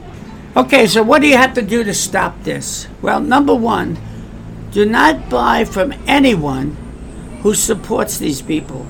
Okay, 0.56 0.86
so 0.86 1.02
what 1.02 1.22
do 1.22 1.28
you 1.28 1.36
have 1.36 1.54
to 1.54 1.62
do 1.62 1.84
to 1.84 1.94
stop 1.94 2.42
this? 2.42 2.86
Well, 3.02 3.20
number 3.20 3.54
one, 3.54 3.98
do 4.70 4.84
not 4.84 5.28
buy 5.28 5.64
from 5.64 5.92
anyone 6.06 6.76
who 7.42 7.54
supports 7.54 8.18
these 8.18 8.42
people. 8.42 8.86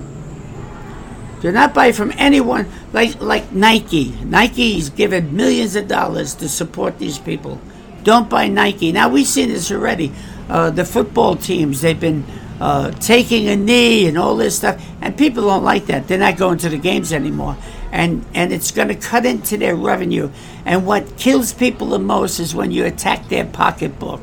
Do 1.41 1.53
not 1.53 1.75
buy 1.75 1.93
from 1.93 2.13
anyone 2.17 2.67
like 2.97 3.21
like 3.21 3.53
Nike. 3.53 4.17
Nike's 4.25 4.89
given 4.89 5.37
millions 5.37 5.77
of 5.77 5.87
dollars 5.87 6.35
to 6.37 6.49
support 6.49 6.99
these 6.99 7.19
people. 7.19 7.61
Don't 8.05 8.31
buy 8.31 8.49
Nike. 8.49 8.91
Now 8.91 9.11
we've 9.11 9.27
seen 9.27 9.51
this 9.51 9.71
already. 9.71 10.13
Uh, 10.49 10.71
the 10.71 10.85
football 10.85 11.37
teams 11.37 11.83
they've 11.83 12.01
been 12.01 12.25
uh, 12.59 12.93
taking 12.93 13.49
a 13.49 13.57
knee 13.57 14.09
and 14.09 14.17
all 14.17 14.35
this 14.35 14.57
stuff, 14.57 14.83
and 15.03 15.15
people 15.19 15.43
don't 15.43 15.63
like 15.63 15.87
that. 15.87 16.09
They're 16.09 16.17
not 16.17 16.39
going 16.39 16.57
to 16.59 16.71
the 16.71 16.79
games 16.79 17.13
anymore, 17.13 17.59
and 17.93 18.25
and 18.33 18.51
it's 18.51 18.71
going 18.71 18.89
to 18.89 18.95
cut 18.95 19.27
into 19.27 19.59
their 19.59 19.77
revenue. 19.77 20.31
And 20.65 20.87
what 20.87 21.19
kills 21.19 21.53
people 21.53 21.89
the 21.89 21.99
most 21.99 22.41
is 22.41 22.55
when 22.55 22.71
you 22.71 22.87
attack 22.87 23.29
their 23.29 23.45
pocketbook. 23.45 24.23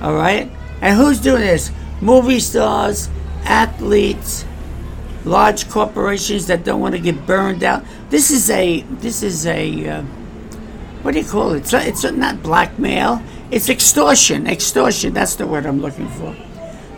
All 0.00 0.14
right, 0.14 0.50
and 0.80 0.96
who's 0.96 1.20
doing 1.20 1.42
this? 1.42 1.70
Movie 2.00 2.40
stars, 2.40 3.08
athletes, 3.44 4.44
large 5.24 5.68
corporations 5.70 6.46
that 6.46 6.64
don't 6.64 6.80
want 6.80 6.94
to 6.94 7.00
get 7.00 7.26
burned 7.26 7.62
out. 7.62 7.84
This 8.10 8.30
is 8.30 8.50
a 8.50 8.80
this 8.82 9.22
is 9.22 9.46
a 9.46 9.88
uh, 9.88 10.02
what 11.02 11.14
do 11.14 11.20
you 11.20 11.26
call 11.26 11.52
it? 11.52 11.72
It's, 11.72 11.74
it's 11.74 12.04
not 12.12 12.42
blackmail. 12.42 13.22
It's 13.50 13.68
extortion. 13.68 14.46
Extortion. 14.46 15.12
That's 15.12 15.36
the 15.36 15.46
word 15.46 15.66
I'm 15.66 15.80
looking 15.80 16.08
for 16.08 16.34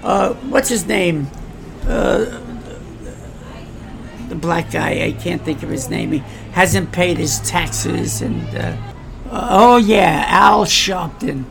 uh, 0.06 0.34
what's 0.50 0.68
his 0.68 0.86
name? 0.86 1.26
Uh, 1.82 2.40
the 4.28 4.36
black 4.36 4.70
guy. 4.70 5.04
I 5.04 5.12
can't 5.12 5.42
think 5.42 5.62
of 5.64 5.68
his 5.68 5.90
name. 5.90 6.12
He 6.12 6.18
hasn't 6.52 6.92
paid 6.92 7.18
his 7.18 7.40
taxes, 7.40 8.22
and 8.22 8.56
uh, 8.56 8.76
oh 9.30 9.78
yeah, 9.78 10.24
Al 10.28 10.64
Sharpton. 10.64 11.44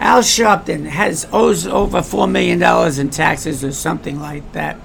Al 0.00 0.20
Sharpton 0.20 0.84
has 0.84 1.26
owes 1.32 1.66
over 1.66 2.02
four 2.02 2.26
million 2.26 2.58
dollars 2.58 2.98
in 2.98 3.08
taxes 3.08 3.64
or 3.64 3.72
something 3.72 4.20
like 4.20 4.52
that. 4.52 4.78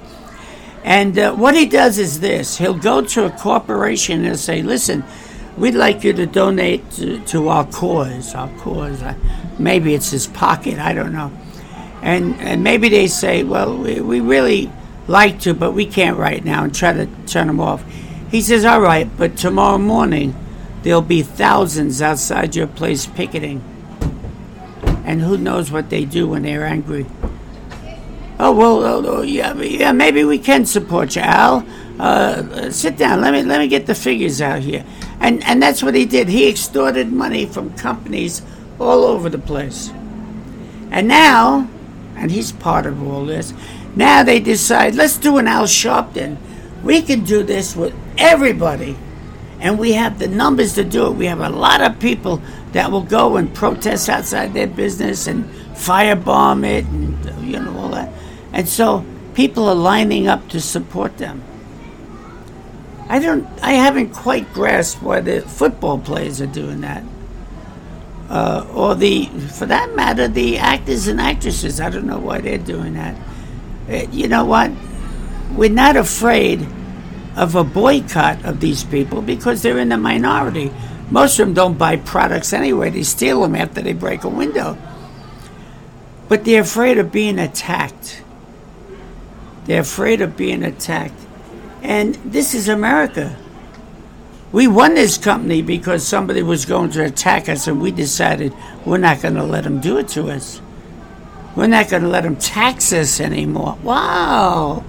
And 0.83 1.17
uh, 1.17 1.35
what 1.35 1.55
he 1.55 1.65
does 1.65 1.97
is 1.97 2.19
this: 2.19 2.57
he'll 2.57 2.73
go 2.73 3.01
to 3.01 3.25
a 3.25 3.31
corporation 3.31 4.25
and 4.25 4.39
say, 4.39 4.61
"Listen, 4.61 5.03
we'd 5.57 5.75
like 5.75 6.03
you 6.03 6.13
to 6.13 6.25
donate 6.25 6.89
to, 6.91 7.19
to 7.25 7.49
our 7.49 7.65
cause. 7.65 8.33
Our 8.33 8.49
cause. 8.59 9.01
Uh, 9.01 9.15
maybe 9.57 9.93
it's 9.93 10.11
his 10.11 10.27
pocket. 10.27 10.79
I 10.79 10.93
don't 10.93 11.13
know." 11.13 11.31
and 12.01 12.35
and 12.39 12.63
maybe 12.63 12.89
they 12.89 13.07
say, 13.07 13.43
well, 13.43 13.77
we, 13.77 13.99
we 14.01 14.19
really 14.19 14.71
like 15.07 15.39
to, 15.41 15.53
but 15.53 15.71
we 15.71 15.85
can't 15.85 16.17
right 16.17 16.43
now, 16.43 16.63
and 16.63 16.73
try 16.73 16.93
to 16.93 17.07
turn 17.25 17.47
them 17.47 17.59
off. 17.59 17.83
He 18.31 18.41
says, 18.41 18.63
all 18.63 18.81
right, 18.81 19.09
but 19.17 19.37
tomorrow 19.37 19.77
morning 19.77 20.35
there'll 20.83 21.01
be 21.01 21.23
thousands 21.23 22.01
outside 22.01 22.55
your 22.55 22.67
place 22.67 23.05
picketing, 23.05 23.63
and 25.03 25.21
who 25.21 25.37
knows 25.37 25.71
what 25.71 25.89
they 25.89 26.05
do 26.05 26.27
when 26.27 26.43
they're 26.43 26.65
angry. 26.65 27.05
Oh 28.41 28.53
well, 28.53 28.83
oh, 28.85 29.03
oh, 29.05 29.21
yeah, 29.21 29.53
yeah, 29.55 29.91
maybe 29.91 30.23
we 30.23 30.39
can 30.39 30.65
support 30.65 31.15
you, 31.17 31.21
Al. 31.21 31.65
Uh, 31.99 32.01
uh, 32.53 32.71
sit 32.71 32.95
down. 32.95 33.19
Let 33.19 33.33
me 33.33 33.43
let 33.43 33.59
me 33.59 33.67
get 33.67 33.85
the 33.85 33.93
figures 33.93 34.41
out 34.41 34.61
here. 34.61 34.85
And 35.19 35.43
and 35.43 35.61
that's 35.61 35.83
what 35.83 35.93
he 35.93 36.05
did. 36.05 36.29
He 36.29 36.47
extorted 36.49 37.11
money 37.11 37.45
from 37.45 37.73
companies 37.73 38.41
all 38.79 39.03
over 39.03 39.29
the 39.29 39.39
place. 39.39 39.89
And 40.91 41.09
now 41.09 41.67
and 42.15 42.31
he's 42.31 42.53
part 42.53 42.85
of 42.85 43.05
all 43.05 43.25
this. 43.25 43.53
Now 43.95 44.23
they 44.23 44.39
decide, 44.39 44.95
let's 44.95 45.17
do 45.17 45.37
an 45.37 45.47
Al 45.47 45.65
Sharpton. 45.65 46.37
We 46.83 47.01
can 47.01 47.25
do 47.25 47.43
this 47.43 47.75
with 47.75 47.93
everybody. 48.17 48.97
And 49.59 49.77
we 49.77 49.93
have 49.93 50.19
the 50.19 50.27
numbers 50.27 50.75
to 50.75 50.85
do 50.85 51.07
it. 51.07 51.15
We 51.15 51.25
have 51.25 51.41
a 51.41 51.49
lot 51.49 51.81
of 51.81 51.99
people 51.99 52.41
that 52.71 52.91
will 52.91 53.03
go 53.03 53.35
and 53.35 53.53
protest 53.53 54.07
outside 54.07 54.53
their 54.53 54.67
business 54.67 55.27
and 55.27 55.43
firebomb 55.73 56.65
it 56.65 56.85
and, 56.85 57.45
you 57.45 57.59
know, 57.59 57.77
all 57.77 57.89
that. 57.89 58.09
And 58.53 58.67
so 58.67 59.05
people 59.33 59.67
are 59.67 59.75
lining 59.75 60.27
up 60.27 60.49
to 60.49 60.61
support 60.61 61.17
them. 61.17 61.43
I 63.07 63.19
don't, 63.19 63.47
I 63.61 63.73
haven't 63.73 64.11
quite 64.11 64.53
grasped 64.53 65.01
why 65.01 65.21
the 65.21 65.41
football 65.41 65.97
players 65.97 66.41
are 66.41 66.47
doing 66.47 66.81
that 66.81 67.03
uh, 68.29 68.65
or 68.73 68.95
the, 68.95 69.25
for 69.25 69.65
that 69.65 69.95
matter, 69.95 70.27
the 70.27 70.57
actors 70.57 71.07
and 71.07 71.19
actresses. 71.19 71.81
I 71.81 71.89
don't 71.89 72.05
know 72.05 72.19
why 72.19 72.39
they're 72.41 72.59
doing 72.59 72.93
that. 72.93 73.15
Uh, 73.89 74.07
you 74.11 74.27
know 74.27 74.45
what? 74.45 74.71
We're 75.55 75.71
not 75.71 75.97
afraid 75.97 76.65
of 77.35 77.55
a 77.55 77.63
boycott 77.63 78.45
of 78.45 78.59
these 78.59 78.83
people 78.83 79.21
because 79.21 79.61
they're 79.63 79.79
in 79.79 79.89
the 79.89 79.97
minority. 79.97 80.71
Most 81.09 81.39
of 81.39 81.47
them 81.47 81.55
don't 81.55 81.77
buy 81.77 81.95
products 81.95 82.53
anyway. 82.53 82.91
They 82.91 83.01
steal 83.01 83.41
them 83.41 83.55
after 83.55 83.81
they 83.81 83.93
break 83.93 84.23
a 84.23 84.29
window. 84.29 84.77
But 86.27 86.45
they're 86.45 86.61
afraid 86.61 86.99
of 86.99 87.11
being 87.11 87.39
attacked. 87.39 88.21
They're 89.69 89.81
afraid 89.81 90.21
of 90.21 90.35
being 90.35 90.63
attacked. 90.63 91.27
And 91.83 92.15
this 92.25 92.55
is 92.55 92.67
America. 92.67 93.37
We 94.51 94.65
won 94.65 94.95
this 94.95 95.19
company 95.19 95.61
because 95.61 96.07
somebody 96.07 96.41
was 96.41 96.65
going 96.65 96.89
to 96.91 97.05
attack 97.05 97.47
us, 97.47 97.67
and 97.67 97.79
we 97.79 97.91
decided 97.91 98.51
we're 98.83 98.97
not 98.97 99.21
going 99.21 99.35
to 99.35 99.43
let 99.43 99.65
them 99.65 99.79
do 99.79 99.99
it 99.99 100.07
to 100.07 100.31
us. 100.31 100.59
We're 101.55 101.67
not 101.67 101.87
going 101.87 102.01
to 102.01 102.09
let 102.09 102.23
them 102.23 102.35
tax 102.35 102.91
us 102.91 103.19
anymore. 103.19 103.77
Wow! 103.83 104.83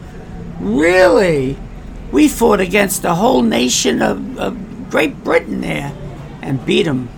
Really? 0.60 1.58
We 2.10 2.26
fought 2.26 2.60
against 2.60 3.02
the 3.02 3.16
whole 3.16 3.42
nation 3.42 4.00
of, 4.00 4.38
of 4.38 4.88
Great 4.90 5.22
Britain 5.22 5.60
there 5.60 5.92
and 6.40 6.64
beat 6.64 6.84
them. 6.84 7.10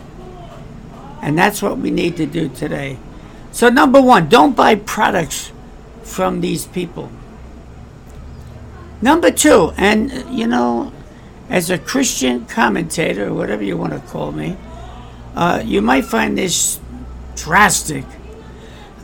And 1.21 1.39
that's 1.39 1.63
what 1.63 1.79
we 1.79 1.93
need 1.93 2.17
to 2.17 2.27
do 2.27 2.49
today. 2.49 2.99
So, 3.53 3.69
number 3.69 4.03
one, 4.03 4.29
don't 4.29 4.57
buy 4.57 4.75
products 4.75 5.53
from 6.03 6.41
these 6.41 6.67
people. 6.67 7.09
Number 9.03 9.33
two, 9.33 9.73
and 9.77 10.13
you 10.31 10.47
know, 10.47 10.93
as 11.51 11.71
a 11.71 11.79
Christian 11.79 12.47
commentator, 12.47 13.29
or 13.29 13.35
whatever 13.35 13.65
you 13.65 13.77
want 13.77 13.93
to 13.93 13.99
call 13.99 14.31
me, 14.31 14.57
uh, 15.35 15.61
you 15.65 15.83
might 15.83 16.05
find 16.05 16.39
this 16.39 16.79
drastic. 17.35 18.05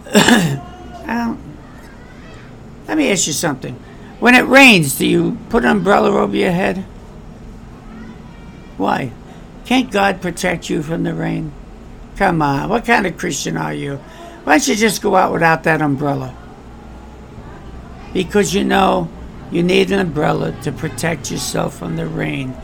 let 0.14 1.36
me 2.96 3.10
ask 3.10 3.26
you 3.26 3.32
something. 3.32 3.74
When 4.20 4.36
it 4.36 4.46
rains, 4.46 4.96
do 4.96 5.06
you 5.06 5.36
put 5.48 5.64
an 5.64 5.70
umbrella 5.70 6.10
over 6.10 6.36
your 6.36 6.52
head? 6.52 6.78
Why? 8.76 9.12
Can't 9.64 9.90
God 9.90 10.22
protect 10.22 10.70
you 10.70 10.82
from 10.82 11.02
the 11.02 11.14
rain? 11.14 11.52
Come 12.16 12.40
on, 12.40 12.68
what 12.68 12.84
kind 12.84 13.04
of 13.06 13.18
Christian 13.18 13.56
are 13.56 13.74
you? 13.74 13.96
Why 14.44 14.54
don't 14.54 14.68
you 14.68 14.76
just 14.76 15.02
go 15.02 15.16
out 15.16 15.32
without 15.32 15.64
that 15.64 15.82
umbrella? 15.82 16.36
Because 18.12 18.54
you 18.54 18.64
know 18.64 19.10
you 19.50 19.62
need 19.62 19.90
an 19.90 20.00
umbrella 20.00 20.52
to 20.62 20.72
protect 20.72 21.30
yourself 21.30 21.78
from 21.78 21.96
the 21.96 22.06
rain. 22.06 22.54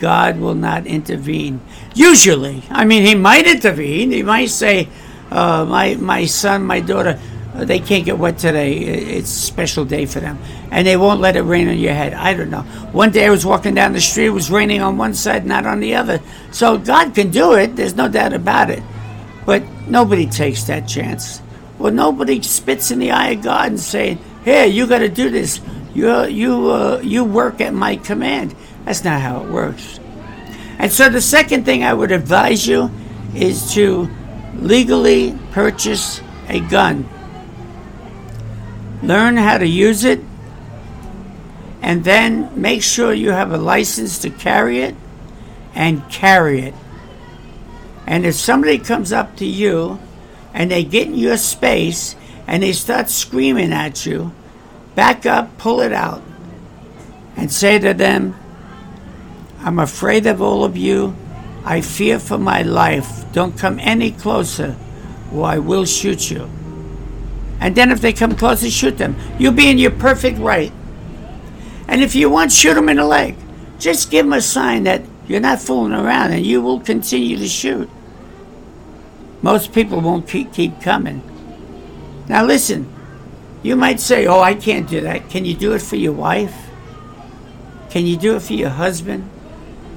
God 0.00 0.38
will 0.38 0.54
not 0.54 0.86
intervene. 0.86 1.60
Usually, 1.94 2.62
I 2.70 2.84
mean, 2.84 3.04
He 3.04 3.14
might 3.14 3.46
intervene. 3.46 4.10
He 4.10 4.22
might 4.22 4.48
say, 4.50 4.88
uh, 5.30 5.64
"My 5.68 5.94
my 5.96 6.24
son, 6.24 6.64
my 6.64 6.80
daughter, 6.80 7.18
uh, 7.54 7.64
they 7.64 7.78
can't 7.80 8.06
get 8.06 8.18
wet 8.18 8.38
today. 8.38 8.72
It's 8.72 9.30
a 9.30 9.40
special 9.40 9.84
day 9.84 10.06
for 10.06 10.20
them, 10.20 10.38
and 10.70 10.86
they 10.86 10.96
won't 10.96 11.20
let 11.20 11.36
it 11.36 11.42
rain 11.42 11.68
on 11.68 11.78
your 11.78 11.92
head." 11.92 12.14
I 12.14 12.32
don't 12.32 12.50
know. 12.50 12.62
One 12.92 13.10
day 13.10 13.26
I 13.26 13.30
was 13.30 13.44
walking 13.44 13.74
down 13.74 13.92
the 13.92 14.00
street; 14.00 14.26
it 14.26 14.30
was 14.30 14.50
raining 14.50 14.80
on 14.80 14.96
one 14.96 15.12
side, 15.12 15.44
not 15.44 15.66
on 15.66 15.80
the 15.80 15.94
other. 15.94 16.20
So 16.50 16.78
God 16.78 17.14
can 17.14 17.30
do 17.30 17.52
it. 17.52 17.76
There's 17.76 17.94
no 17.94 18.08
doubt 18.08 18.32
about 18.32 18.70
it. 18.70 18.82
But 19.44 19.62
nobody 19.86 20.26
takes 20.26 20.64
that 20.64 20.88
chance. 20.88 21.42
Well, 21.78 21.92
nobody 21.92 22.40
spits 22.42 22.90
in 22.90 22.98
the 22.98 23.10
eye 23.10 23.32
of 23.32 23.42
God 23.42 23.68
and 23.68 23.80
saying, 23.80 24.18
"Here, 24.44 24.64
you 24.64 24.86
got 24.86 25.00
to 25.00 25.08
do 25.08 25.28
this." 25.28 25.60
You 25.94 26.24
you 26.26 26.70
uh, 26.70 27.00
you 27.02 27.24
work 27.24 27.60
at 27.60 27.74
my 27.74 27.96
command. 27.96 28.54
That's 28.84 29.04
not 29.04 29.20
how 29.20 29.42
it 29.42 29.50
works. 29.50 29.98
And 30.78 30.90
so 30.90 31.08
the 31.08 31.20
second 31.20 31.64
thing 31.64 31.84
I 31.84 31.92
would 31.92 32.12
advise 32.12 32.66
you 32.66 32.90
is 33.34 33.74
to 33.74 34.08
legally 34.56 35.38
purchase 35.52 36.20
a 36.48 36.60
gun. 36.60 37.08
learn 39.02 39.36
how 39.36 39.58
to 39.58 39.66
use 39.66 40.04
it, 40.04 40.20
and 41.82 42.04
then 42.04 42.50
make 42.60 42.82
sure 42.82 43.12
you 43.12 43.30
have 43.30 43.52
a 43.52 43.56
license 43.58 44.18
to 44.18 44.30
carry 44.30 44.80
it 44.80 44.94
and 45.74 46.08
carry 46.10 46.60
it. 46.60 46.74
And 48.06 48.26
if 48.26 48.34
somebody 48.34 48.78
comes 48.78 49.12
up 49.12 49.36
to 49.36 49.46
you 49.46 49.98
and 50.52 50.70
they 50.70 50.84
get 50.84 51.06
in 51.08 51.14
your 51.14 51.36
space 51.36 52.16
and 52.46 52.62
they 52.62 52.72
start 52.72 53.08
screaming 53.08 53.72
at 53.72 54.04
you, 54.04 54.32
back 55.00 55.24
up, 55.24 55.56
pull 55.56 55.80
it 55.80 55.94
out, 55.94 56.22
and 57.34 57.50
say 57.50 57.78
to 57.78 57.94
them, 57.94 58.36
I'm 59.60 59.78
afraid 59.78 60.26
of 60.26 60.42
all 60.42 60.62
of 60.62 60.76
you. 60.76 61.16
I 61.64 61.80
fear 61.80 62.18
for 62.18 62.36
my 62.36 62.60
life. 62.60 63.24
Don't 63.32 63.56
come 63.56 63.78
any 63.80 64.10
closer, 64.10 64.76
or 65.32 65.46
I 65.46 65.56
will 65.56 65.86
shoot 65.86 66.30
you. 66.30 66.50
And 67.60 67.74
then 67.74 67.90
if 67.90 68.02
they 68.02 68.12
come 68.12 68.36
closer, 68.36 68.68
shoot 68.68 68.98
them. 68.98 69.16
You'll 69.38 69.54
be 69.54 69.70
in 69.70 69.78
your 69.78 69.90
perfect 69.90 70.38
right. 70.38 70.70
And 71.88 72.02
if 72.02 72.14
you 72.14 72.28
want, 72.28 72.52
shoot 72.52 72.74
them 72.74 72.90
in 72.90 72.98
the 72.98 73.06
leg. 73.06 73.36
Just 73.78 74.10
give 74.10 74.26
them 74.26 74.34
a 74.34 74.42
sign 74.42 74.82
that 74.84 75.00
you're 75.26 75.40
not 75.40 75.62
fooling 75.62 75.94
around 75.94 76.32
and 76.32 76.44
you 76.44 76.60
will 76.60 76.78
continue 76.78 77.38
to 77.38 77.48
shoot. 77.48 77.88
Most 79.40 79.72
people 79.72 80.02
won't 80.02 80.28
keep, 80.28 80.52
keep 80.52 80.82
coming. 80.82 81.22
Now, 82.28 82.44
listen, 82.44 82.99
you 83.62 83.76
might 83.76 84.00
say, 84.00 84.26
Oh, 84.26 84.40
I 84.40 84.54
can't 84.54 84.88
do 84.88 85.00
that. 85.02 85.30
Can 85.30 85.44
you 85.44 85.54
do 85.54 85.72
it 85.72 85.82
for 85.82 85.96
your 85.96 86.12
wife? 86.12 86.56
Can 87.90 88.06
you 88.06 88.16
do 88.16 88.36
it 88.36 88.42
for 88.42 88.54
your 88.54 88.70
husband? 88.70 89.28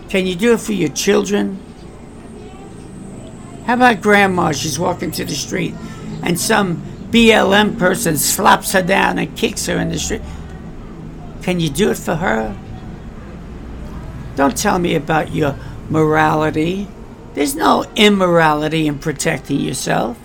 Can 0.09 0.25
you 0.27 0.35
do 0.35 0.53
it 0.53 0.59
for 0.59 0.73
your 0.73 0.89
children? 0.89 1.59
How 3.65 3.75
about 3.75 4.01
grandma? 4.01 4.51
She's 4.51 4.77
walking 4.77 5.11
to 5.11 5.25
the 5.25 5.35
street 5.35 5.73
and 6.23 6.39
some 6.39 6.81
BLM 7.11 7.77
person 7.77 8.17
slaps 8.17 8.71
her 8.71 8.81
down 8.81 9.19
and 9.19 9.37
kicks 9.37 9.67
her 9.67 9.77
in 9.77 9.89
the 9.89 9.99
street. 9.99 10.21
Can 11.43 11.59
you 11.59 11.69
do 11.69 11.91
it 11.91 11.97
for 11.97 12.15
her? 12.15 12.57
Don't 14.35 14.57
tell 14.57 14.79
me 14.79 14.95
about 14.95 15.33
your 15.33 15.55
morality. 15.89 16.87
There's 17.33 17.55
no 17.55 17.85
immorality 17.95 18.87
in 18.87 18.99
protecting 18.99 19.59
yourself. 19.59 20.17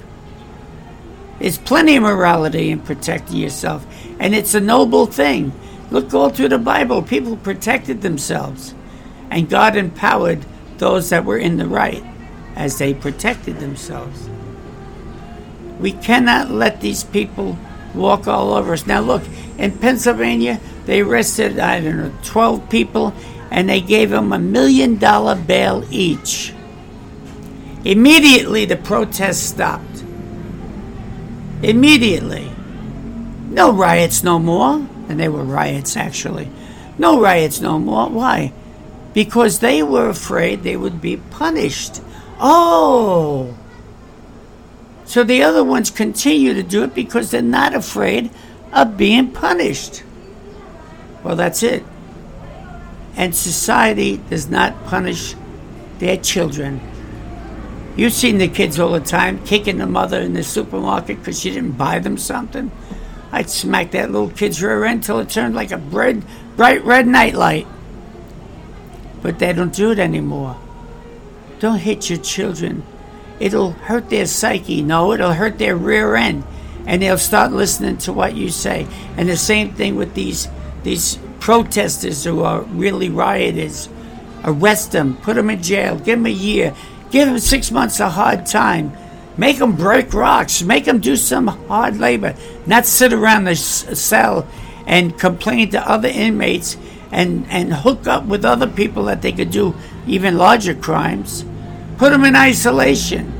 There's 1.38 1.58
plenty 1.58 1.96
of 1.96 2.02
morality 2.02 2.70
in 2.70 2.80
protecting 2.80 3.36
yourself, 3.36 3.86
and 4.18 4.34
it's 4.34 4.54
a 4.54 4.60
noble 4.60 5.06
thing. 5.06 5.52
Look 5.90 6.12
all 6.12 6.30
through 6.30 6.48
the 6.48 6.58
Bible. 6.58 7.02
People 7.02 7.36
protected 7.36 8.02
themselves, 8.02 8.74
and 9.30 9.48
God 9.48 9.76
empowered 9.76 10.44
those 10.78 11.10
that 11.10 11.24
were 11.24 11.38
in 11.38 11.56
the 11.56 11.66
right 11.66 12.04
as 12.56 12.78
they 12.78 12.92
protected 12.92 13.60
themselves. 13.60 14.28
We 15.78 15.92
cannot 15.92 16.50
let 16.50 16.80
these 16.80 17.04
people 17.04 17.56
walk 17.94 18.26
all 18.26 18.52
over 18.54 18.72
us. 18.72 18.86
Now, 18.86 19.00
look, 19.00 19.22
in 19.58 19.78
Pennsylvania, 19.78 20.60
they 20.86 21.00
arrested, 21.00 21.58
I 21.58 21.80
don't 21.80 21.96
know, 21.96 22.12
12 22.24 22.68
people, 22.68 23.14
and 23.50 23.68
they 23.68 23.80
gave 23.80 24.10
them 24.10 24.32
a 24.32 24.38
million 24.38 24.96
dollar 24.98 25.36
bail 25.36 25.84
each. 25.90 26.52
Immediately, 27.84 28.64
the 28.64 28.76
protests 28.76 29.40
stopped. 29.50 29.87
Immediately. 31.62 32.50
No 33.50 33.72
riots 33.72 34.22
no 34.22 34.38
more. 34.38 34.86
And 35.08 35.18
they 35.18 35.28
were 35.28 35.42
riots, 35.42 35.96
actually. 35.96 36.50
No 36.98 37.20
riots 37.20 37.60
no 37.60 37.78
more. 37.78 38.08
Why? 38.08 38.52
Because 39.14 39.60
they 39.60 39.82
were 39.82 40.08
afraid 40.08 40.62
they 40.62 40.76
would 40.76 41.00
be 41.00 41.16
punished. 41.16 42.02
Oh! 42.38 43.56
So 45.04 45.24
the 45.24 45.42
other 45.42 45.64
ones 45.64 45.90
continue 45.90 46.52
to 46.52 46.62
do 46.62 46.84
it 46.84 46.94
because 46.94 47.30
they're 47.30 47.40
not 47.40 47.74
afraid 47.74 48.30
of 48.72 48.98
being 48.98 49.30
punished. 49.30 50.02
Well, 51.24 51.36
that's 51.36 51.62
it. 51.62 51.82
And 53.16 53.34
society 53.34 54.20
does 54.28 54.48
not 54.48 54.84
punish 54.84 55.34
their 55.98 56.18
children. 56.18 56.80
You've 57.98 58.14
seen 58.14 58.38
the 58.38 58.48
kids 58.48 58.78
all 58.78 58.92
the 58.92 59.00
time 59.00 59.44
kicking 59.44 59.76
the 59.76 59.86
mother 59.86 60.20
in 60.20 60.32
the 60.32 60.42
supermarket 60.42 61.18
because 61.18 61.38
she 61.38 61.50
didn't 61.50 61.72
buy 61.72 61.98
them 61.98 62.16
something. 62.16 62.70
I'd 63.30 63.50
smack 63.50 63.90
that 63.90 64.10
little 64.10 64.30
kid's 64.30 64.62
rear 64.62 64.86
end 64.86 65.02
till 65.02 65.18
it 65.18 65.28
turned 65.28 65.54
like 65.54 65.72
a 65.72 65.76
bright, 65.76 66.22
bright 66.56 66.82
red 66.84 67.06
nightlight. 67.06 67.66
But 69.20 69.38
they 69.38 69.52
don't 69.52 69.74
do 69.74 69.90
it 69.90 69.98
anymore. 69.98 70.56
Don't 71.58 71.80
hit 71.80 72.08
your 72.08 72.20
children 72.20 72.84
it'll 73.40 73.72
hurt 73.72 74.10
their 74.10 74.26
psyche. 74.26 74.82
No, 74.82 75.12
it'll 75.12 75.32
hurt 75.32 75.58
their 75.58 75.76
rear 75.76 76.16
end. 76.16 76.44
And 76.86 77.02
they'll 77.02 77.18
start 77.18 77.52
listening 77.52 77.98
to 77.98 78.12
what 78.12 78.34
you 78.34 78.50
say. 78.50 78.86
And 79.16 79.28
the 79.28 79.36
same 79.36 79.74
thing 79.74 79.96
with 79.96 80.14
these 80.14 80.48
these 80.82 81.18
protesters 81.40 82.24
who 82.24 82.42
are 82.42 82.62
really 82.62 83.10
rioters. 83.10 83.88
Arrest 84.44 84.92
them, 84.92 85.16
put 85.16 85.34
them 85.34 85.50
in 85.50 85.62
jail, 85.62 85.96
give 85.96 86.18
them 86.18 86.26
a 86.26 86.30
year, 86.30 86.74
give 87.10 87.28
them 87.28 87.38
six 87.38 87.70
months 87.70 88.00
of 88.00 88.12
hard 88.12 88.46
time. 88.46 88.96
Make 89.36 89.58
them 89.58 89.76
break 89.76 90.12
rocks, 90.12 90.62
make 90.62 90.84
them 90.84 90.98
do 90.98 91.16
some 91.16 91.46
hard 91.46 91.98
labor, 91.98 92.34
not 92.66 92.86
sit 92.86 93.12
around 93.12 93.44
the 93.44 93.54
cell 93.54 94.48
and 94.86 95.18
complain 95.18 95.70
to 95.70 95.88
other 95.88 96.08
inmates 96.08 96.76
and, 97.12 97.46
and 97.48 97.72
hook 97.72 98.06
up 98.06 98.24
with 98.24 98.44
other 98.44 98.66
people 98.66 99.04
that 99.04 99.22
they 99.22 99.32
could 99.32 99.50
do 99.50 99.74
even 100.06 100.36
larger 100.36 100.74
crimes. 100.74 101.44
Put 101.98 102.10
them 102.10 102.24
in 102.24 102.34
isolation. 102.34 103.32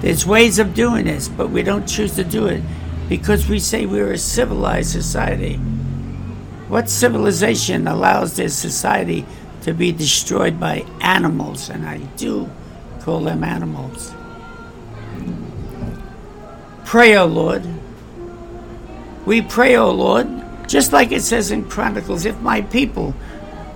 There's 0.00 0.26
ways 0.26 0.58
of 0.58 0.74
doing 0.74 1.04
this, 1.04 1.28
but 1.28 1.50
we 1.50 1.62
don't 1.62 1.86
choose 1.86 2.14
to 2.16 2.24
do 2.24 2.46
it 2.46 2.62
because 3.08 3.48
we 3.48 3.58
say 3.58 3.86
we're 3.86 4.12
a 4.12 4.18
civilized 4.18 4.90
society. 4.90 5.56
What 6.68 6.88
civilization 6.88 7.86
allows 7.86 8.34
this 8.34 8.56
society 8.56 9.26
to 9.62 9.72
be 9.72 9.92
destroyed 9.92 10.60
by 10.60 10.84
animals? 11.00 11.70
And 11.70 11.86
I 11.86 11.98
do 12.16 12.50
call 13.00 13.20
them 13.20 13.42
animals. 13.42 14.12
Pray, 16.84 17.16
O 17.16 17.26
Lord. 17.26 17.62
We 19.24 19.40
pray, 19.40 19.76
O 19.76 19.90
Lord, 19.90 20.28
just 20.68 20.92
like 20.92 21.12
it 21.12 21.22
says 21.22 21.50
in 21.50 21.68
Chronicles, 21.68 22.24
if 22.24 22.38
my 22.40 22.60
people 22.62 23.12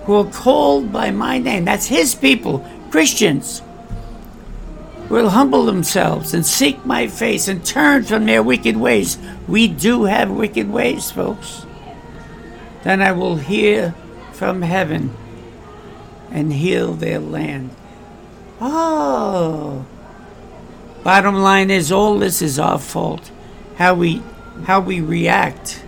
who 0.05 0.15
are 0.15 0.31
called 0.31 0.93
by 0.93 1.11
my 1.11 1.39
name, 1.39 1.65
that's 1.65 1.87
his 1.87 2.15
people, 2.15 2.65
Christians 2.91 3.63
will 5.09 5.31
humble 5.31 5.65
themselves 5.65 6.35
and 6.35 6.45
seek 6.45 6.85
my 6.85 7.07
face 7.07 7.49
and 7.49 7.65
turn 7.65 8.03
from 8.03 8.27
their 8.27 8.43
wicked 8.43 8.77
ways. 8.77 9.19
We 9.47 9.69
do 9.69 10.05
have 10.05 10.31
wicked 10.31 10.71
ways, 10.71 11.11
folks. 11.11 11.65
Then 12.83 13.03
I 13.03 13.13
will 13.13 13.37
hear 13.37 13.95
from 14.33 14.63
heaven 14.63 15.15
and 16.37 16.53
heal 16.53 16.93
their 16.93 17.19
land. 17.19 17.71
Oh. 18.61 19.85
Bottom 21.03 21.37
line 21.37 21.71
is 21.71 21.91
all 21.91 22.19
this 22.19 22.43
is 22.43 22.59
our 22.59 22.79
fault. 22.79 23.31
How 23.77 23.95
we 23.95 24.23
how 24.65 24.81
we 24.81 25.01
react. 25.01 25.83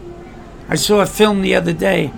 I 0.68 0.74
saw 0.74 1.00
a 1.00 1.06
film 1.06 1.42
the 1.42 1.54
other 1.54 1.72
day 1.72 2.12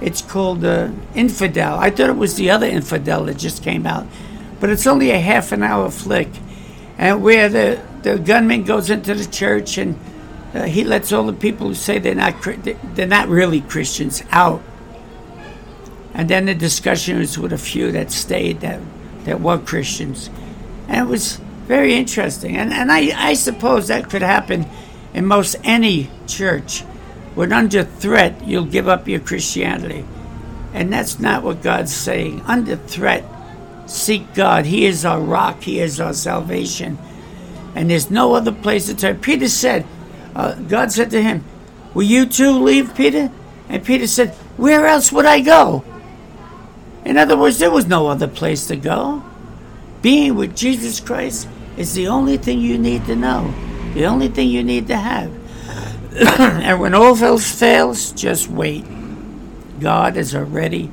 it's 0.00 0.20
called 0.20 0.64
uh, 0.64 0.90
Infidel. 1.14 1.78
I 1.78 1.90
thought 1.90 2.10
it 2.10 2.16
was 2.16 2.34
the 2.34 2.50
other 2.50 2.66
Infidel 2.66 3.24
that 3.24 3.38
just 3.38 3.62
came 3.62 3.86
out, 3.86 4.06
but 4.60 4.68
it's 4.68 4.86
only 4.86 5.10
a 5.10 5.18
half 5.18 5.52
an 5.52 5.62
hour 5.62 5.90
flick, 5.90 6.28
and 6.98 7.22
where 7.22 7.48
the 7.48 7.80
the 8.02 8.18
gunman 8.18 8.64
goes 8.64 8.90
into 8.90 9.14
the 9.14 9.24
church 9.24 9.78
and 9.78 9.98
uh, 10.52 10.64
he 10.64 10.84
lets 10.84 11.10
all 11.10 11.24
the 11.24 11.32
people 11.32 11.68
who 11.68 11.74
say 11.74 11.98
they're 11.98 12.14
not 12.14 12.34
they're 12.94 13.06
not 13.06 13.28
really 13.28 13.62
Christians 13.62 14.22
out, 14.30 14.60
and 16.14 16.28
then 16.28 16.46
the 16.46 16.54
discussion 16.54 17.18
was 17.18 17.38
with 17.38 17.52
a 17.52 17.58
few 17.58 17.92
that 17.92 18.10
stayed 18.10 18.60
that 18.60 18.80
that 19.24 19.40
were 19.40 19.58
Christians, 19.58 20.30
and 20.88 21.06
it 21.06 21.10
was 21.10 21.36
very 21.66 21.94
interesting. 21.94 22.56
And 22.56 22.72
and 22.72 22.90
I 22.90 23.30
I 23.30 23.34
suppose 23.34 23.88
that 23.88 24.08
could 24.08 24.22
happen 24.22 24.66
in 25.12 25.26
most 25.26 25.56
any 25.64 26.10
church 26.26 26.84
when 27.34 27.52
under 27.52 27.82
threat, 27.82 28.46
you'll 28.46 28.64
give 28.64 28.88
up 28.88 29.08
your 29.08 29.20
Christianity. 29.20 30.04
And 30.72 30.92
that's 30.92 31.18
not 31.18 31.42
what 31.42 31.62
God's 31.62 31.92
saying. 31.92 32.42
Under 32.46 32.76
threat, 32.76 33.24
seek 33.86 34.34
God. 34.34 34.66
He 34.66 34.86
is 34.86 35.04
our 35.04 35.20
rock, 35.20 35.62
He 35.62 35.80
is 35.80 36.00
our 36.00 36.14
salvation. 36.14 36.98
And 37.74 37.90
there's 37.90 38.10
no 38.10 38.34
other 38.34 38.52
place 38.52 38.86
to 38.86 38.94
turn. 38.94 39.18
Peter 39.18 39.48
said, 39.48 39.84
uh, 40.34 40.54
God 40.54 40.92
said 40.92 41.10
to 41.10 41.22
him, 41.22 41.44
Will 41.92 42.04
you 42.04 42.26
too 42.26 42.52
leave, 42.52 42.94
Peter? 42.94 43.30
And 43.68 43.84
Peter 43.84 44.06
said, 44.06 44.30
Where 44.56 44.86
else 44.86 45.10
would 45.10 45.26
I 45.26 45.40
go? 45.40 45.84
In 47.04 47.18
other 47.18 47.36
words, 47.36 47.58
there 47.58 47.70
was 47.70 47.86
no 47.86 48.06
other 48.06 48.28
place 48.28 48.66
to 48.68 48.76
go. 48.76 49.22
Being 50.02 50.34
with 50.34 50.56
Jesus 50.56 51.00
Christ 51.00 51.48
is 51.76 51.94
the 51.94 52.08
only 52.08 52.36
thing 52.36 52.60
you 52.60 52.78
need 52.78 53.04
to 53.06 53.16
know, 53.16 53.52
the 53.94 54.06
only 54.06 54.28
thing 54.28 54.48
you 54.48 54.62
need 54.62 54.86
to 54.88 54.96
have. 54.96 55.30
and 56.40 56.80
when 56.80 56.94
all 56.94 57.16
else 57.22 57.50
fails, 57.50 58.12
just 58.12 58.48
wait. 58.48 58.84
God 59.80 60.16
is 60.16 60.34
already 60.34 60.90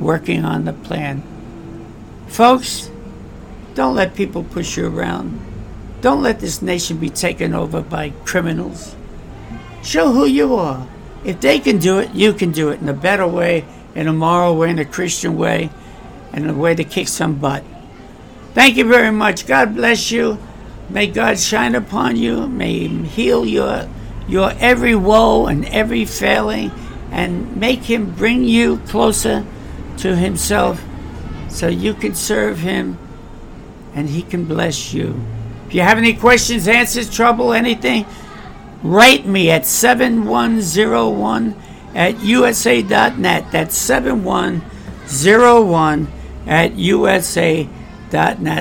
working 0.00 0.44
on 0.44 0.64
the 0.64 0.72
plan. 0.72 1.22
Folks, 2.28 2.90
don't 3.74 3.94
let 3.94 4.14
people 4.14 4.42
push 4.44 4.76
you 4.76 4.86
around. 4.86 5.40
Don't 6.00 6.22
let 6.22 6.40
this 6.40 6.62
nation 6.62 6.96
be 6.96 7.10
taken 7.10 7.54
over 7.54 7.80
by 7.82 8.10
criminals. 8.24 8.96
Show 9.82 10.12
who 10.12 10.26
you 10.26 10.54
are. 10.54 10.86
If 11.24 11.40
they 11.40 11.58
can 11.58 11.78
do 11.78 11.98
it, 11.98 12.10
you 12.12 12.32
can 12.32 12.50
do 12.50 12.70
it 12.70 12.80
in 12.80 12.88
a 12.88 12.94
better 12.94 13.26
way, 13.26 13.64
in 13.94 14.08
a 14.08 14.12
moral 14.12 14.56
way, 14.56 14.70
in 14.70 14.78
a 14.78 14.84
Christian 14.84 15.36
way, 15.36 15.70
and 16.32 16.48
a 16.48 16.54
way 16.54 16.74
to 16.74 16.84
kick 16.84 17.08
some 17.08 17.34
butt. 17.34 17.62
Thank 18.54 18.76
you 18.76 18.84
very 18.84 19.10
much. 19.10 19.46
God 19.46 19.74
bless 19.74 20.10
you. 20.10 20.38
May 20.88 21.06
God 21.06 21.38
shine 21.38 21.74
upon 21.74 22.16
you. 22.16 22.46
May 22.46 22.88
He 22.88 23.04
heal 23.04 23.46
your 23.46 23.88
your 24.28 24.52
every 24.58 24.94
woe 24.94 25.46
and 25.46 25.64
every 25.66 26.04
failing, 26.04 26.70
and 27.10 27.56
make 27.56 27.80
Him 27.80 28.12
bring 28.12 28.44
you 28.44 28.78
closer 28.86 29.44
to 29.98 30.16
Himself, 30.16 30.84
so 31.48 31.66
you 31.68 31.94
can 31.94 32.14
serve 32.14 32.58
Him, 32.58 32.98
and 33.94 34.08
He 34.08 34.22
can 34.22 34.44
bless 34.44 34.94
you. 34.94 35.20
If 35.66 35.74
you 35.74 35.82
have 35.82 35.98
any 35.98 36.14
questions, 36.14 36.68
answers, 36.68 37.10
trouble, 37.10 37.52
anything, 37.52 38.06
write 38.82 39.26
me 39.26 39.50
at 39.50 39.66
7101 39.66 41.56
at 41.94 42.20
usa.net. 42.20 43.52
That's 43.52 43.76
7101 43.76 46.08
at 46.46 46.74
usa.net. 46.74 47.70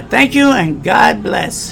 Thank 0.09 0.35
you 0.35 0.51
and 0.51 0.83
God 0.83 1.23
bless. 1.23 1.69